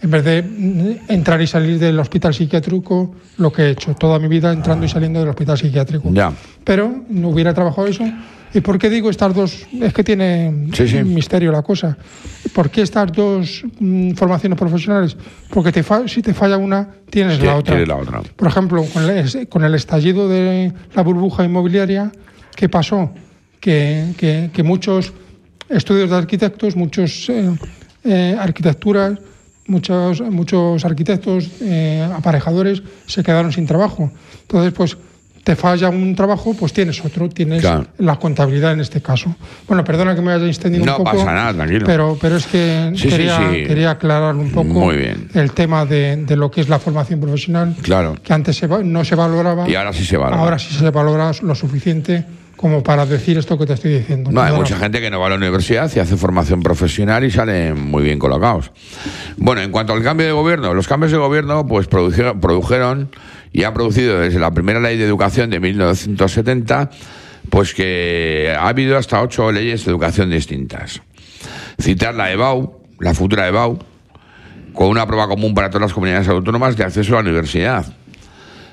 En 0.01 0.11
vez 0.13 0.25
de 0.25 1.01
entrar 1.09 1.41
y 1.43 1.47
salir 1.49 1.79
del 1.79 1.99
hospital 1.99 2.33
psiquiátrico, 2.33 3.15
lo 3.37 3.53
que 3.53 3.63
he 3.63 3.71
hecho 3.71 3.95
toda 3.95 4.19
mi 4.21 4.29
vida 4.29 4.53
entrando 4.53 4.87
y 4.87 4.89
saliendo 4.89 5.19
del 5.21 5.29
hospital 5.29 5.59
psiquiátrico. 5.59 6.09
Ya. 6.13 6.33
Pero 6.65 7.03
no 7.09 7.31
hubiera 7.31 7.53
trabajado 7.53 7.87
eso. 7.89 8.05
¿Y 8.55 8.61
por 8.61 8.79
qué 8.79 8.89
digo 8.89 9.11
estas 9.11 9.35
dos? 9.35 9.67
Es 9.81 9.93
que 9.93 10.03
tiene 10.03 10.69
Sí, 10.73 10.89
sí. 10.89 10.97
un 10.97 11.15
misterio 11.15 11.53
la 11.53 11.63
cosa. 11.63 11.97
¿Por 12.55 12.71
qué 12.71 12.83
estas 12.83 13.13
dos 13.13 13.63
mm, 13.79 14.13
formaciones 14.13 14.59
profesionales? 14.59 15.17
Porque 15.51 15.71
te 15.71 15.83
fa- 15.83 16.09
si 16.09 16.23
te 16.23 16.33
falla 16.33 16.57
una, 16.57 16.89
tienes 17.11 17.39
Tie- 17.39 17.45
la 17.45 17.57
otra. 17.57 17.75
tienes 17.75 17.89
la 17.89 17.97
otra. 17.97 18.23
Por 18.37 18.49
ejemplo, 18.49 18.85
con 18.93 19.03
el, 19.09 19.49
con 19.49 19.65
el 19.65 19.75
estallido 19.75 20.29
de 20.29 20.73
la 20.95 21.03
burbuja 21.03 21.45
inmobiliaria, 21.45 22.11
¿qué 22.57 22.69
pasó? 22.69 23.11
Que, 23.61 24.15
que- 24.17 24.51
que 24.53 24.63
muchos 24.63 25.13
estudios 25.69 26.09
de 26.11 26.17
arquitectos, 26.17 26.75
muchos 26.75 27.29
eh, 27.29 27.51
eh, 28.05 28.37
arquitecturas, 28.39 29.19
muchos, 29.67 30.23
muchos 30.23 30.85
arquitectos, 30.87 31.51
eh, 31.61 32.09
aparejadores, 32.17 32.83
se 33.07 33.23
quedaron 33.23 33.53
sin 33.53 33.67
trabajo. 33.67 34.11
Entonces, 34.43 34.73
pues 34.73 34.97
te 35.49 35.57
falla 35.57 35.89
un 35.89 36.15
trabajo, 36.15 36.53
pues 36.53 36.75
tienes 36.75 37.03
otro, 37.03 37.27
tienes 37.31 37.63
Claro. 37.63 37.87
la 37.97 38.17
contabilidad 38.17 38.73
en 38.75 38.81
este 38.81 39.01
caso. 39.01 39.35
Bueno, 39.67 39.83
perdona 39.83 40.15
que 40.15 40.21
me 40.21 40.31
haya 40.33 40.47
extendido 40.47 40.85
No 40.85 40.99
un 40.99 41.05
poco. 41.05 41.17
pasa 41.17 41.33
nada, 41.33 41.55
tranquilo. 41.55 41.87
Pero, 41.87 42.19
pero 42.21 42.37
es 42.37 42.47
que 42.47 42.93
Sí, 42.95 43.09
quería, 43.09 43.39
sí. 43.51 43.65
quería 43.67 43.93
aclarar 43.93 44.35
un 44.37 44.51
poco 44.51 44.67
Muy 44.69 44.99
bien. 44.99 45.31
el 45.33 45.53
tema 45.53 45.87
de, 45.87 46.17
de 46.17 46.37
lo 46.37 46.51
que 46.51 46.61
es 46.61 46.69
la 46.69 46.79
formación 46.79 47.19
profesional 47.19 47.75
Claro. 47.81 48.15
que 48.23 48.35
antes 48.35 48.59
se 48.59 48.69
no 48.69 49.03
se 49.07 49.15
valoraba 49.15 49.67
Y 49.67 49.75
ahora 49.75 49.95
sí 49.95 50.05
se 50.05 50.19
valora. 50.19 50.39
ahora 50.39 50.59
sí 50.59 50.75
se 50.75 50.91
valora 50.91 51.33
lo 51.41 51.55
suficiente 51.55 52.27
como 52.55 52.83
para 52.83 53.07
decir 53.07 53.39
esto 53.39 53.57
que 53.57 53.65
te 53.65 53.73
estoy 53.73 53.95
diciendo. 53.95 54.31
No, 54.31 54.43
hay 54.43 54.53
mucha 54.53 54.77
gente 54.77 55.01
que 55.01 55.11
no 55.11 55.19
va 55.19 55.29
a 55.29 55.31
la 55.31 55.37
universidad 55.37 55.91
y 55.97 55.99
hace 56.01 56.19
formación 56.19 56.61
profesional 56.63 57.25
y 57.25 57.31
salen 57.31 57.81
muy 57.81 58.03
bien 58.03 58.19
colocados. 58.19 58.71
Bueno, 59.39 59.63
en 59.63 59.71
cuanto 59.71 59.95
al 59.95 60.03
cambio 60.03 60.27
de 60.27 60.33
gobierno, 60.33 60.75
los 60.75 60.87
cambios 60.89 61.11
de 61.13 61.17
gobierno 61.19 61.67
pues 61.67 61.87
produjeron, 61.87 62.39
produjeron 62.39 63.09
y 63.53 63.65
han 63.65 63.75
producido 63.75 64.21
desde 64.21 64.39
la 64.39 64.51
primera 64.53 64.81
ley 64.81 64.97
de 64.97 65.05
educación 65.05 65.51
de 65.51 65.61
1970 65.61 66.91
pues 67.51 67.75
que 67.75 68.55
ha 68.57 68.69
habido 68.69 68.97
hasta 68.97 69.23
ocho 69.23 69.51
leyes 69.51 69.85
de 69.85 69.91
educación 69.91 70.31
distintas. 70.31 71.03
Citar 71.81 72.15
la 72.15 72.31
EBAU, 72.33 72.83
la 73.01 73.15
futura 73.15 73.49
EBAU, 73.49 73.79
con 74.73 74.89
una 74.89 75.07
prueba 75.07 75.29
común 75.29 75.55
para 75.55 75.71
todas 75.71 75.83
las 75.83 75.93
comunidades 75.93 76.29
autónomas 76.29 76.77
de 76.77 76.85
acceso 76.85 77.15
a 77.15 77.23
la 77.23 77.29
universidad. 77.31 77.87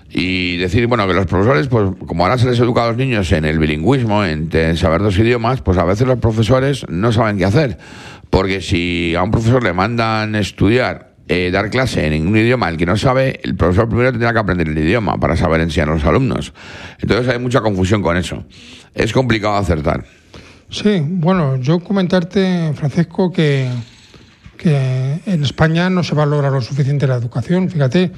Y 0.09 0.57
decir, 0.57 0.87
bueno, 0.87 1.07
que 1.07 1.13
los 1.13 1.25
profesores, 1.25 1.67
pues 1.67 1.89
como 2.07 2.23
ahora 2.23 2.37
se 2.37 2.47
les 2.47 2.59
educa 2.59 2.83
a 2.83 2.87
los 2.87 2.97
niños 2.97 3.31
en 3.31 3.43
el 3.43 3.59
bilingüismo, 3.59 4.23
en, 4.23 4.49
en 4.53 4.77
saber 4.77 5.01
dos 5.01 5.17
idiomas, 5.17 5.61
pues 5.61 5.77
a 5.77 5.83
veces 5.83 6.07
los 6.07 6.19
profesores 6.19 6.85
no 6.87 7.11
saben 7.11 7.37
qué 7.37 7.45
hacer. 7.45 7.77
Porque 8.29 8.61
si 8.61 9.13
a 9.15 9.23
un 9.23 9.31
profesor 9.31 9.63
le 9.63 9.73
mandan 9.73 10.35
estudiar, 10.35 11.14
eh, 11.27 11.49
dar 11.51 11.69
clase 11.69 12.05
en 12.05 12.27
un 12.27 12.37
idioma 12.37 12.67
al 12.67 12.77
que 12.77 12.85
no 12.85 12.97
sabe, 12.97 13.39
el 13.43 13.55
profesor 13.55 13.87
primero 13.87 14.11
tendrá 14.11 14.31
que 14.31 14.39
aprender 14.39 14.69
el 14.69 14.77
idioma 14.77 15.19
para 15.19 15.35
saber 15.35 15.61
enseñar 15.61 15.89
a 15.89 15.93
los 15.93 16.03
alumnos. 16.05 16.53
Entonces 16.99 17.27
hay 17.33 17.39
mucha 17.39 17.61
confusión 17.61 18.01
con 18.01 18.15
eso. 18.15 18.45
Es 18.93 19.11
complicado 19.11 19.55
acertar. 19.55 20.05
Sí, 20.69 21.01
bueno, 21.03 21.57
yo 21.57 21.79
comentarte, 21.79 22.73
Francisco, 22.75 23.31
que, 23.31 23.69
que 24.57 25.19
en 25.25 25.43
España 25.43 25.89
no 25.89 26.03
se 26.03 26.15
valora 26.15 26.49
lo 26.49 26.61
suficiente 26.61 27.07
la 27.07 27.15
educación. 27.15 27.69
Fíjate, 27.69 28.11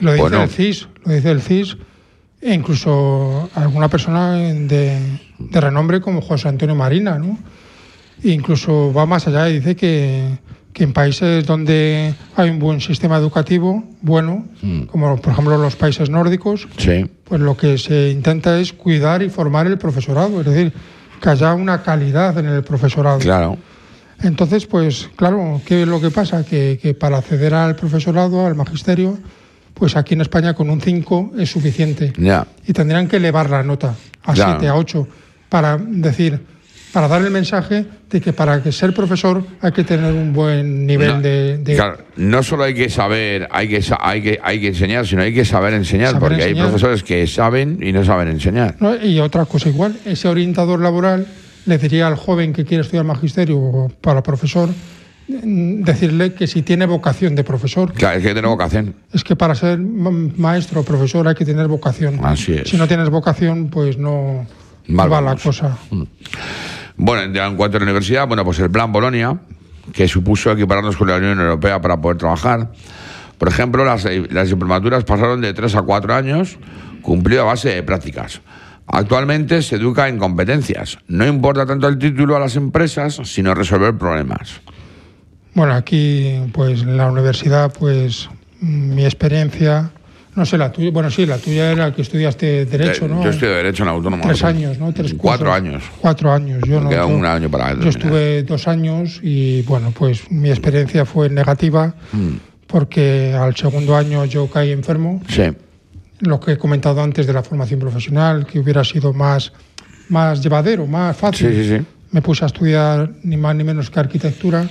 lo 0.00 0.12
dice 0.12 0.22
Bueno. 0.22 0.42
el 0.42 0.48
CIS, 0.48 0.88
lo 1.04 1.12
dice 1.12 1.30
el 1.30 1.42
CIS, 1.42 1.76
e 2.40 2.52
incluso 2.52 3.48
alguna 3.54 3.88
persona 3.88 4.32
de, 4.36 4.98
de 5.38 5.60
renombre 5.60 6.00
como 6.00 6.20
José 6.20 6.48
Antonio 6.48 6.74
Marina, 6.74 7.18
¿no? 7.18 7.38
E 8.22 8.30
incluso 8.30 8.92
va 8.92 9.06
más 9.06 9.26
allá 9.26 9.48
y 9.48 9.54
dice 9.54 9.76
que, 9.76 10.38
que 10.74 10.82
en 10.84 10.92
países 10.92 11.46
donde 11.46 12.14
hay 12.36 12.50
un 12.50 12.58
buen 12.58 12.80
sistema 12.80 13.16
educativo, 13.16 13.84
bueno, 14.02 14.44
como 14.90 15.16
por 15.20 15.32
ejemplo 15.32 15.56
los 15.56 15.76
países 15.76 16.10
nórdicos, 16.10 16.68
Sí. 16.76 17.06
pues 17.24 17.40
lo 17.40 17.56
que 17.56 17.78
se 17.78 18.10
intenta 18.10 18.58
es 18.58 18.72
cuidar 18.72 19.22
y 19.22 19.30
formar 19.30 19.66
el 19.68 19.78
profesorado, 19.78 20.40
es 20.40 20.46
decir, 20.46 20.72
que 21.22 21.28
haya 21.30 21.54
una 21.54 21.80
calidad 21.82 22.36
en 22.38 22.46
el 22.46 22.64
profesorado. 22.64 23.20
Claro. 23.20 23.56
Entonces, 24.20 24.66
pues 24.66 25.08
claro, 25.16 25.60
¿qué 25.64 25.82
es 25.82 25.88
lo 25.88 26.00
que 26.00 26.10
pasa? 26.10 26.44
Que, 26.44 26.78
que 26.82 26.92
para 26.92 27.18
acceder 27.18 27.54
al 27.54 27.76
profesorado, 27.76 28.44
al 28.44 28.56
magisterio, 28.56 29.16
pues 29.74 29.96
aquí 29.96 30.14
en 30.14 30.22
España 30.22 30.54
con 30.54 30.70
un 30.70 30.80
5 30.80 31.32
es 31.38 31.50
suficiente. 31.50 32.12
Ya. 32.18 32.46
Y 32.66 32.72
tendrían 32.72 33.06
que 33.06 33.16
elevar 33.18 33.48
la 33.48 33.62
nota 33.62 33.94
a 34.24 34.32
Claro. 34.32 34.52
7, 34.58 34.68
a 34.68 34.74
8, 34.74 35.08
para 35.48 35.76
decir, 35.78 36.40
para 36.94 37.08
dar 37.08 37.20
el 37.22 37.30
mensaje 37.32 37.84
de 38.08 38.20
que 38.20 38.32
para 38.32 38.62
que 38.62 38.70
ser 38.70 38.94
profesor 38.94 39.44
hay 39.60 39.72
que 39.72 39.82
tener 39.82 40.12
un 40.12 40.32
buen 40.32 40.86
nivel 40.86 41.08
No, 41.16 41.20
de... 41.20 41.58
de- 41.58 41.74
Claro, 41.74 41.98
no 42.16 42.40
solo 42.44 42.62
hay 42.62 42.72
que 42.74 42.88
saber, 42.88 43.48
hay 43.50 43.66
que, 43.68 43.82
hay 43.98 44.22
que, 44.22 44.38
hay 44.40 44.60
que 44.60 44.68
enseñar, 44.68 45.04
sino 45.04 45.22
hay 45.22 45.34
que 45.34 45.44
saber 45.44 45.74
enseñar, 45.74 46.12
Saber 46.12 46.20
porque 46.28 46.44
hay 46.44 46.54
profesores 46.54 47.02
que 47.02 47.26
saben 47.26 47.80
y 47.82 47.90
no 47.92 48.04
saben 48.04 48.28
enseñar. 48.28 48.76
¿no? 48.78 48.94
Y 48.94 49.18
otra 49.18 49.44
cosa 49.44 49.68
igual, 49.68 49.96
ese 50.04 50.28
orientador 50.28 50.80
laboral 50.80 51.26
le 51.66 51.78
diría 51.78 52.06
al 52.06 52.14
joven 52.14 52.52
que 52.52 52.64
quiere 52.64 52.82
estudiar 52.82 53.04
magisterio 53.04 53.58
o 53.58 53.88
para 54.00 54.22
profesor, 54.22 54.68
mm, 55.26 55.82
decirle 55.82 56.34
que 56.34 56.46
si 56.46 56.62
tiene 56.62 56.86
vocación 56.86 57.34
de 57.34 57.42
profesor, 57.42 57.92
Claro, 57.92 58.18
es 58.18 58.22
que 58.24 58.32
tiene 58.34 58.46
vocación. 58.46 58.94
es 59.12 59.24
que 59.24 59.34
para 59.34 59.56
ser 59.56 59.80
ma- 59.80 60.12
maestro 60.36 60.82
o 60.82 60.84
profesor 60.84 61.26
hay 61.26 61.34
que 61.34 61.44
tener 61.44 61.66
vocación. 61.66 62.20
Así 62.22 62.52
es. 62.52 62.68
Si 62.70 62.76
no 62.76 62.86
tienes 62.86 63.08
vocación, 63.10 63.66
pues 63.68 63.98
no 63.98 64.46
Mal 64.86 65.10
va 65.12 65.20
la 65.22 65.34
cosa. 65.34 65.76
Bueno, 66.96 67.22
en 67.22 67.56
cuanto 67.56 67.76
a 67.76 67.80
la 67.80 67.84
universidad, 67.84 68.26
bueno, 68.26 68.44
pues 68.44 68.58
el 68.60 68.70
plan 68.70 68.92
Bolonia, 68.92 69.38
que 69.92 70.08
supuso 70.08 70.52
equipararnos 70.52 70.96
con 70.96 71.08
la 71.08 71.16
Unión 71.16 71.38
Europea 71.40 71.80
para 71.80 72.00
poder 72.00 72.18
trabajar. 72.18 72.70
Por 73.38 73.48
ejemplo, 73.48 73.84
las, 73.84 74.06
las 74.30 74.48
diplomaturas 74.48 75.04
pasaron 75.04 75.40
de 75.40 75.52
3 75.52 75.74
a 75.76 75.82
4 75.82 76.14
años, 76.14 76.58
cumplido 77.02 77.42
a 77.42 77.46
base 77.46 77.70
de 77.70 77.82
prácticas. 77.82 78.40
Actualmente 78.86 79.62
se 79.62 79.76
educa 79.76 80.08
en 80.08 80.18
competencias. 80.18 80.98
No 81.08 81.26
importa 81.26 81.66
tanto 81.66 81.88
el 81.88 81.98
título 81.98 82.36
a 82.36 82.40
las 82.40 82.56
empresas, 82.56 83.20
sino 83.24 83.54
resolver 83.54 83.96
problemas. 83.96 84.60
Bueno, 85.54 85.74
aquí, 85.74 86.40
pues 86.52 86.82
en 86.82 86.96
la 86.96 87.06
universidad, 87.06 87.72
pues 87.72 88.28
mm, 88.60 88.94
mi 88.94 89.04
experiencia, 89.04 89.90
no 90.36 90.44
sé 90.44 90.58
la 90.58 90.72
tuya, 90.72 90.90
bueno, 90.90 91.10
sí, 91.10 91.26
la 91.26 91.38
tuya 91.38 91.70
era 91.72 91.92
que 91.94 92.02
estudiaste 92.02 92.64
Derecho, 92.66 93.06
Eh, 93.06 93.08
¿no? 93.08 93.22
Yo 93.22 93.30
de 93.32 93.46
Derecho 93.54 93.82
en 93.84 93.88
Autónoma. 93.90 94.22
Tres 94.24 94.42
años, 94.44 94.78
¿no? 94.78 94.92
Tres 94.92 95.14
Cuatro 95.16 95.46
cursos. 95.46 95.62
años. 95.62 95.82
Cuatro 96.00 96.32
años. 96.32 96.60
Yo 96.66 96.78
Me 96.78 96.84
no. 96.84 96.90
queda 96.90 97.06
un 97.06 97.24
año 97.24 97.48
para 97.50 97.70
Yo 97.74 97.80
terminar. 97.80 97.96
estuve 98.02 98.42
dos 98.42 98.66
años 98.68 99.20
y 99.22 99.62
bueno, 99.62 99.92
pues 99.96 100.30
mi 100.30 100.50
experiencia 100.50 101.04
fue 101.04 101.28
negativa 101.30 101.94
Mm. 102.12 102.36
porque 102.66 103.32
al 103.38 103.54
segundo 103.54 103.96
año 103.96 104.24
yo 104.24 104.48
caí 104.48 104.72
enfermo. 104.72 105.22
Sí. 105.28 105.44
Lo 106.20 106.40
que 106.40 106.52
he 106.52 106.58
comentado 106.58 107.02
antes 107.02 107.26
de 107.26 107.32
la 107.32 107.42
formación 107.42 107.78
profesional, 107.80 108.46
que 108.46 108.58
hubiera 108.58 108.82
sido 108.84 109.12
más, 109.12 109.52
más 110.08 110.42
llevadero, 110.42 110.86
más 110.86 111.16
fácil. 111.16 111.50
Sí, 111.52 111.64
sí, 111.64 111.76
sí. 111.78 111.84
Me 112.10 112.22
puse 112.22 112.44
a 112.44 112.46
estudiar 112.46 113.10
ni 113.24 113.36
más 113.36 113.54
ni 113.56 113.64
menos 113.64 113.90
que 113.90 114.00
arquitectura. 114.00 114.66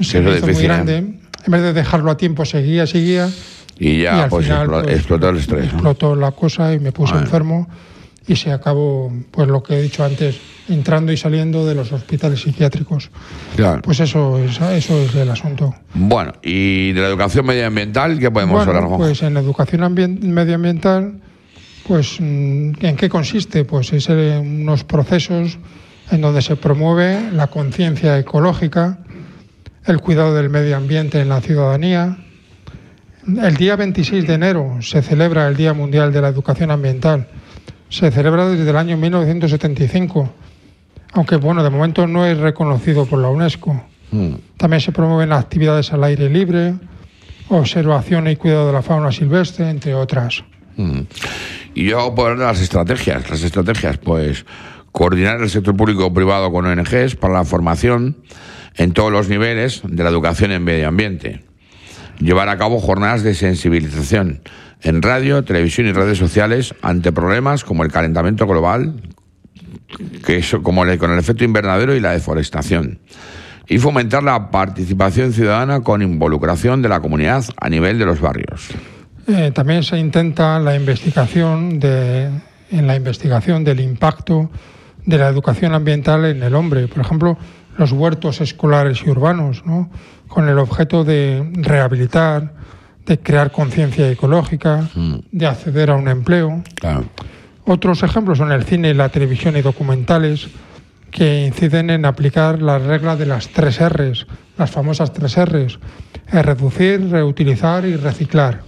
Se 0.00 0.20
me 0.20 0.36
hizo 0.36 0.46
muy 0.46 0.56
¿eh? 0.56 0.62
grande. 0.62 0.96
En 0.98 1.16
vez 1.52 1.62
de 1.62 1.72
dejarlo 1.72 2.10
a 2.10 2.16
tiempo, 2.16 2.44
seguía, 2.44 2.86
seguía. 2.86 3.28
Y 3.80 3.88
y 3.88 4.02
ya 4.02 4.24
al 4.24 4.28
pues, 4.30 4.44
final, 4.44 4.68
pues, 4.68 4.88
explotó 4.88 5.30
el 5.30 5.38
estrés. 5.38 5.64
¿no? 5.66 5.72
Explotó 5.72 6.14
la 6.14 6.30
cosa 6.32 6.72
y 6.72 6.78
me 6.78 6.92
puse 6.92 7.14
enfermo 7.16 7.66
y 8.26 8.36
se 8.36 8.52
acabó, 8.52 9.10
pues 9.30 9.48
lo 9.48 9.62
que 9.62 9.78
he 9.78 9.82
dicho 9.82 10.04
antes, 10.04 10.38
entrando 10.68 11.10
y 11.10 11.16
saliendo 11.16 11.66
de 11.66 11.74
los 11.74 11.90
hospitales 11.90 12.42
psiquiátricos. 12.42 13.10
Claro. 13.56 13.82
Pues 13.82 13.98
eso 14.00 14.38
es, 14.38 14.60
eso 14.60 15.00
es 15.00 15.14
el 15.14 15.30
asunto. 15.30 15.74
Bueno, 15.94 16.34
y 16.42 16.92
de 16.92 17.00
la 17.00 17.08
educación 17.08 17.46
medioambiental, 17.46 18.18
¿qué 18.18 18.30
podemos 18.30 18.64
bueno, 18.64 18.80
hablar, 18.80 18.98
pues 18.98 19.22
en 19.22 19.36
educación 19.38 19.80
ambien- 19.82 20.20
medioambiental, 20.20 21.14
pues 21.88 22.18
mm, 22.20 22.72
¿en 22.82 22.96
qué 22.96 23.08
consiste? 23.08 23.64
Pues 23.64 23.92
es 23.94 24.06
eh, 24.10 24.38
unos 24.40 24.84
procesos 24.84 25.58
en 26.10 26.20
donde 26.20 26.42
se 26.42 26.54
promueve 26.56 27.32
la 27.32 27.46
conciencia 27.46 28.18
ecológica, 28.18 28.98
el 29.86 29.98
cuidado 30.00 30.34
del 30.34 30.50
medio 30.50 30.76
ambiente 30.76 31.20
en 31.20 31.30
la 31.30 31.40
ciudadanía. 31.40 32.18
El 33.26 33.56
día 33.56 33.76
26 33.76 34.26
de 34.26 34.34
enero 34.34 34.78
se 34.80 35.02
celebra 35.02 35.46
el 35.46 35.56
Día 35.56 35.74
Mundial 35.74 36.10
de 36.12 36.22
la 36.22 36.28
Educación 36.28 36.70
Ambiental. 36.70 37.28
Se 37.90 38.10
celebra 38.10 38.48
desde 38.48 38.70
el 38.70 38.76
año 38.76 38.96
1975, 38.96 40.32
aunque 41.12 41.36
bueno, 41.36 41.62
de 41.62 41.68
momento 41.68 42.06
no 42.06 42.24
es 42.24 42.38
reconocido 42.38 43.04
por 43.04 43.18
la 43.18 43.28
UNESCO. 43.28 43.84
Mm. 44.10 44.34
También 44.56 44.80
se 44.80 44.92
promueven 44.92 45.32
actividades 45.32 45.92
al 45.92 46.02
aire 46.04 46.30
libre, 46.30 46.74
observación 47.48 48.26
y 48.28 48.36
cuidado 48.36 48.68
de 48.68 48.72
la 48.72 48.82
fauna 48.82 49.12
silvestre, 49.12 49.68
entre 49.68 49.94
otras. 49.94 50.42
Mm. 50.76 51.00
Y 51.74 51.84
yo 51.84 52.14
de 52.16 52.36
las 52.36 52.60
estrategias. 52.62 53.28
Las 53.28 53.42
estrategias, 53.42 53.98
pues, 53.98 54.46
coordinar 54.92 55.42
el 55.42 55.50
sector 55.50 55.76
público 55.76 56.06
o 56.06 56.14
privado 56.14 56.50
con 56.50 56.64
ONGs 56.64 57.16
para 57.16 57.34
la 57.34 57.44
formación 57.44 58.16
en 58.76 58.92
todos 58.92 59.12
los 59.12 59.28
niveles 59.28 59.82
de 59.84 60.02
la 60.02 60.08
educación 60.08 60.52
en 60.52 60.64
medio 60.64 60.88
ambiente. 60.88 61.49
Llevar 62.20 62.48
a 62.48 62.58
cabo 62.58 62.80
jornadas 62.80 63.22
de 63.22 63.34
sensibilización 63.34 64.42
en 64.82 65.02
radio, 65.02 65.42
televisión 65.42 65.86
y 65.86 65.92
redes 65.92 66.18
sociales 66.18 66.74
ante 66.82 67.12
problemas 67.12 67.64
como 67.64 67.82
el 67.82 67.90
calentamiento 67.90 68.46
global, 68.46 69.00
que 70.24 70.38
es 70.38 70.54
como 70.62 70.84
el, 70.84 70.98
con 70.98 71.10
el 71.12 71.18
efecto 71.18 71.44
invernadero 71.44 71.94
y 71.94 72.00
la 72.00 72.12
deforestación. 72.12 73.00
Y 73.68 73.78
fomentar 73.78 74.22
la 74.22 74.50
participación 74.50 75.32
ciudadana 75.32 75.80
con 75.80 76.02
involucración 76.02 76.82
de 76.82 76.88
la 76.88 77.00
comunidad 77.00 77.44
a 77.56 77.68
nivel 77.68 77.98
de 77.98 78.04
los 78.04 78.20
barrios. 78.20 78.68
Eh, 79.26 79.52
también 79.54 79.82
se 79.82 79.98
intenta 79.98 80.58
la 80.58 80.74
investigación 80.74 81.78
de, 81.78 82.28
en 82.70 82.86
la 82.86 82.96
investigación 82.96 83.64
del 83.64 83.80
impacto 83.80 84.50
de 85.06 85.18
la 85.18 85.28
educación 85.28 85.72
ambiental 85.72 86.24
en 86.24 86.42
el 86.42 86.54
hombre. 86.54 86.88
Por 86.88 87.00
ejemplo, 87.00 87.38
los 87.80 87.92
huertos 87.92 88.42
escolares 88.42 89.02
y 89.06 89.08
urbanos, 89.08 89.64
¿no? 89.64 89.88
con 90.28 90.50
el 90.50 90.58
objeto 90.58 91.02
de 91.02 91.50
rehabilitar, 91.54 92.52
de 93.06 93.18
crear 93.18 93.50
conciencia 93.50 94.10
ecológica, 94.10 94.86
de 95.32 95.46
acceder 95.46 95.90
a 95.90 95.96
un 95.96 96.06
empleo. 96.06 96.62
Claro. 96.74 97.06
Otros 97.64 98.02
ejemplos 98.02 98.36
son 98.36 98.52
el 98.52 98.64
cine, 98.64 98.92
la 98.92 99.08
televisión 99.08 99.56
y 99.56 99.62
documentales 99.62 100.48
que 101.10 101.46
inciden 101.46 101.88
en 101.88 102.04
aplicar 102.04 102.60
la 102.60 102.78
regla 102.78 103.16
de 103.16 103.24
las 103.24 103.48
tres 103.48 103.80
R's, 103.80 104.26
las 104.58 104.70
famosas 104.70 105.14
tres 105.14 105.36
R's, 105.42 105.78
reducir, 106.30 107.08
reutilizar 107.10 107.86
y 107.86 107.96
reciclar. 107.96 108.60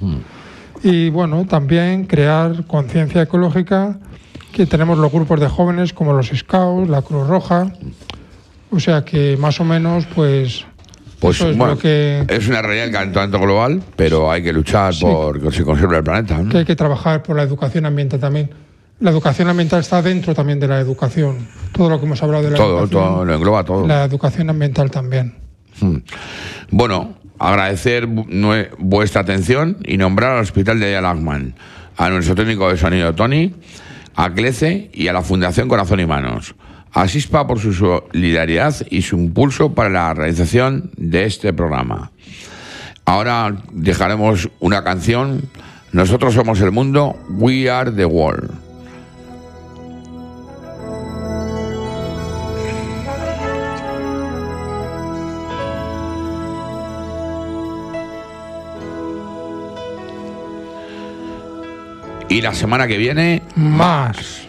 Y 0.82 1.10
bueno, 1.10 1.44
también 1.44 2.06
crear 2.06 2.64
conciencia 2.64 3.20
ecológica, 3.20 3.98
que 4.52 4.64
tenemos 4.64 4.96
los 4.96 5.12
grupos 5.12 5.38
de 5.38 5.48
jóvenes 5.48 5.92
como 5.92 6.14
los 6.14 6.28
Scouts, 6.28 6.88
la 6.88 7.02
Cruz 7.02 7.26
Roja, 7.26 7.72
o 8.72 8.80
sea 8.80 9.04
que 9.04 9.36
más 9.38 9.60
o 9.60 9.64
menos 9.64 10.06
pues... 10.14 10.64
Pues 11.20 11.36
eso 11.36 11.50
es 11.50 11.56
bueno, 11.56 11.74
lo 11.74 11.78
que, 11.78 12.24
es 12.28 12.48
una 12.48 12.62
realidad 12.62 12.86
el 12.86 12.92
calentamiento 12.92 13.38
global, 13.38 13.80
pero 13.94 14.32
hay 14.32 14.42
que 14.42 14.52
luchar 14.52 14.92
por 15.00 15.40
que 15.40 15.52
se 15.52 15.62
conserve 15.62 15.98
el 15.98 16.02
planeta. 16.02 16.38
¿no? 16.38 16.50
que 16.50 16.58
hay 16.58 16.64
que 16.64 16.74
trabajar 16.74 17.22
por 17.22 17.36
la 17.36 17.44
educación 17.44 17.86
ambiental 17.86 18.18
también. 18.18 18.50
La 18.98 19.10
educación 19.10 19.48
ambiental 19.48 19.80
está 19.80 20.02
dentro 20.02 20.34
también 20.34 20.58
de 20.58 20.66
la 20.66 20.80
educación. 20.80 21.46
Todo 21.72 21.90
lo 21.90 22.00
que 22.00 22.06
hemos 22.06 22.20
hablado 22.24 22.42
de 22.44 22.50
la 22.50 22.56
Todo, 22.56 22.78
educación. 22.80 23.02
todo, 23.02 23.24
lo 23.24 23.34
engloba 23.34 23.64
todo. 23.64 23.86
La 23.86 24.02
educación 24.04 24.50
ambiental 24.50 24.90
también. 24.90 25.34
Mm. 25.80 25.96
Bueno, 26.70 27.14
agradecer 27.38 28.08
vuestra 28.78 29.20
atención 29.22 29.78
y 29.84 29.98
nombrar 29.98 30.32
al 30.32 30.42
Hospital 30.42 30.80
de 30.80 31.00
Lagman, 31.00 31.54
a 31.96 32.10
nuestro 32.10 32.34
técnico 32.34 32.68
de 32.68 32.76
sonido 32.76 33.14
Tony, 33.14 33.54
a 34.14 34.32
Clece 34.32 34.90
y 34.92 35.08
a 35.08 35.12
la 35.12 35.22
Fundación 35.22 35.68
Corazón 35.68 36.00
y 36.00 36.06
Manos. 36.06 36.54
A 36.94 37.08
SISPA 37.08 37.46
por 37.46 37.58
su 37.58 37.72
solidaridad 37.72 38.74
y 38.90 39.02
su 39.02 39.16
impulso 39.16 39.74
para 39.74 39.88
la 39.88 40.14
realización 40.14 40.90
de 40.96 41.24
este 41.24 41.52
programa. 41.52 42.12
Ahora 43.04 43.56
dejaremos 43.72 44.48
una 44.60 44.84
canción. 44.84 45.48
Nosotros 45.92 46.34
somos 46.34 46.60
el 46.60 46.70
mundo, 46.70 47.16
We 47.30 47.70
Are 47.70 47.90
the 47.90 48.04
World. 48.04 48.50
Y 62.28 62.40
la 62.40 62.54
semana 62.54 62.86
que 62.86 62.96
viene, 62.96 63.42
Más. 63.56 64.48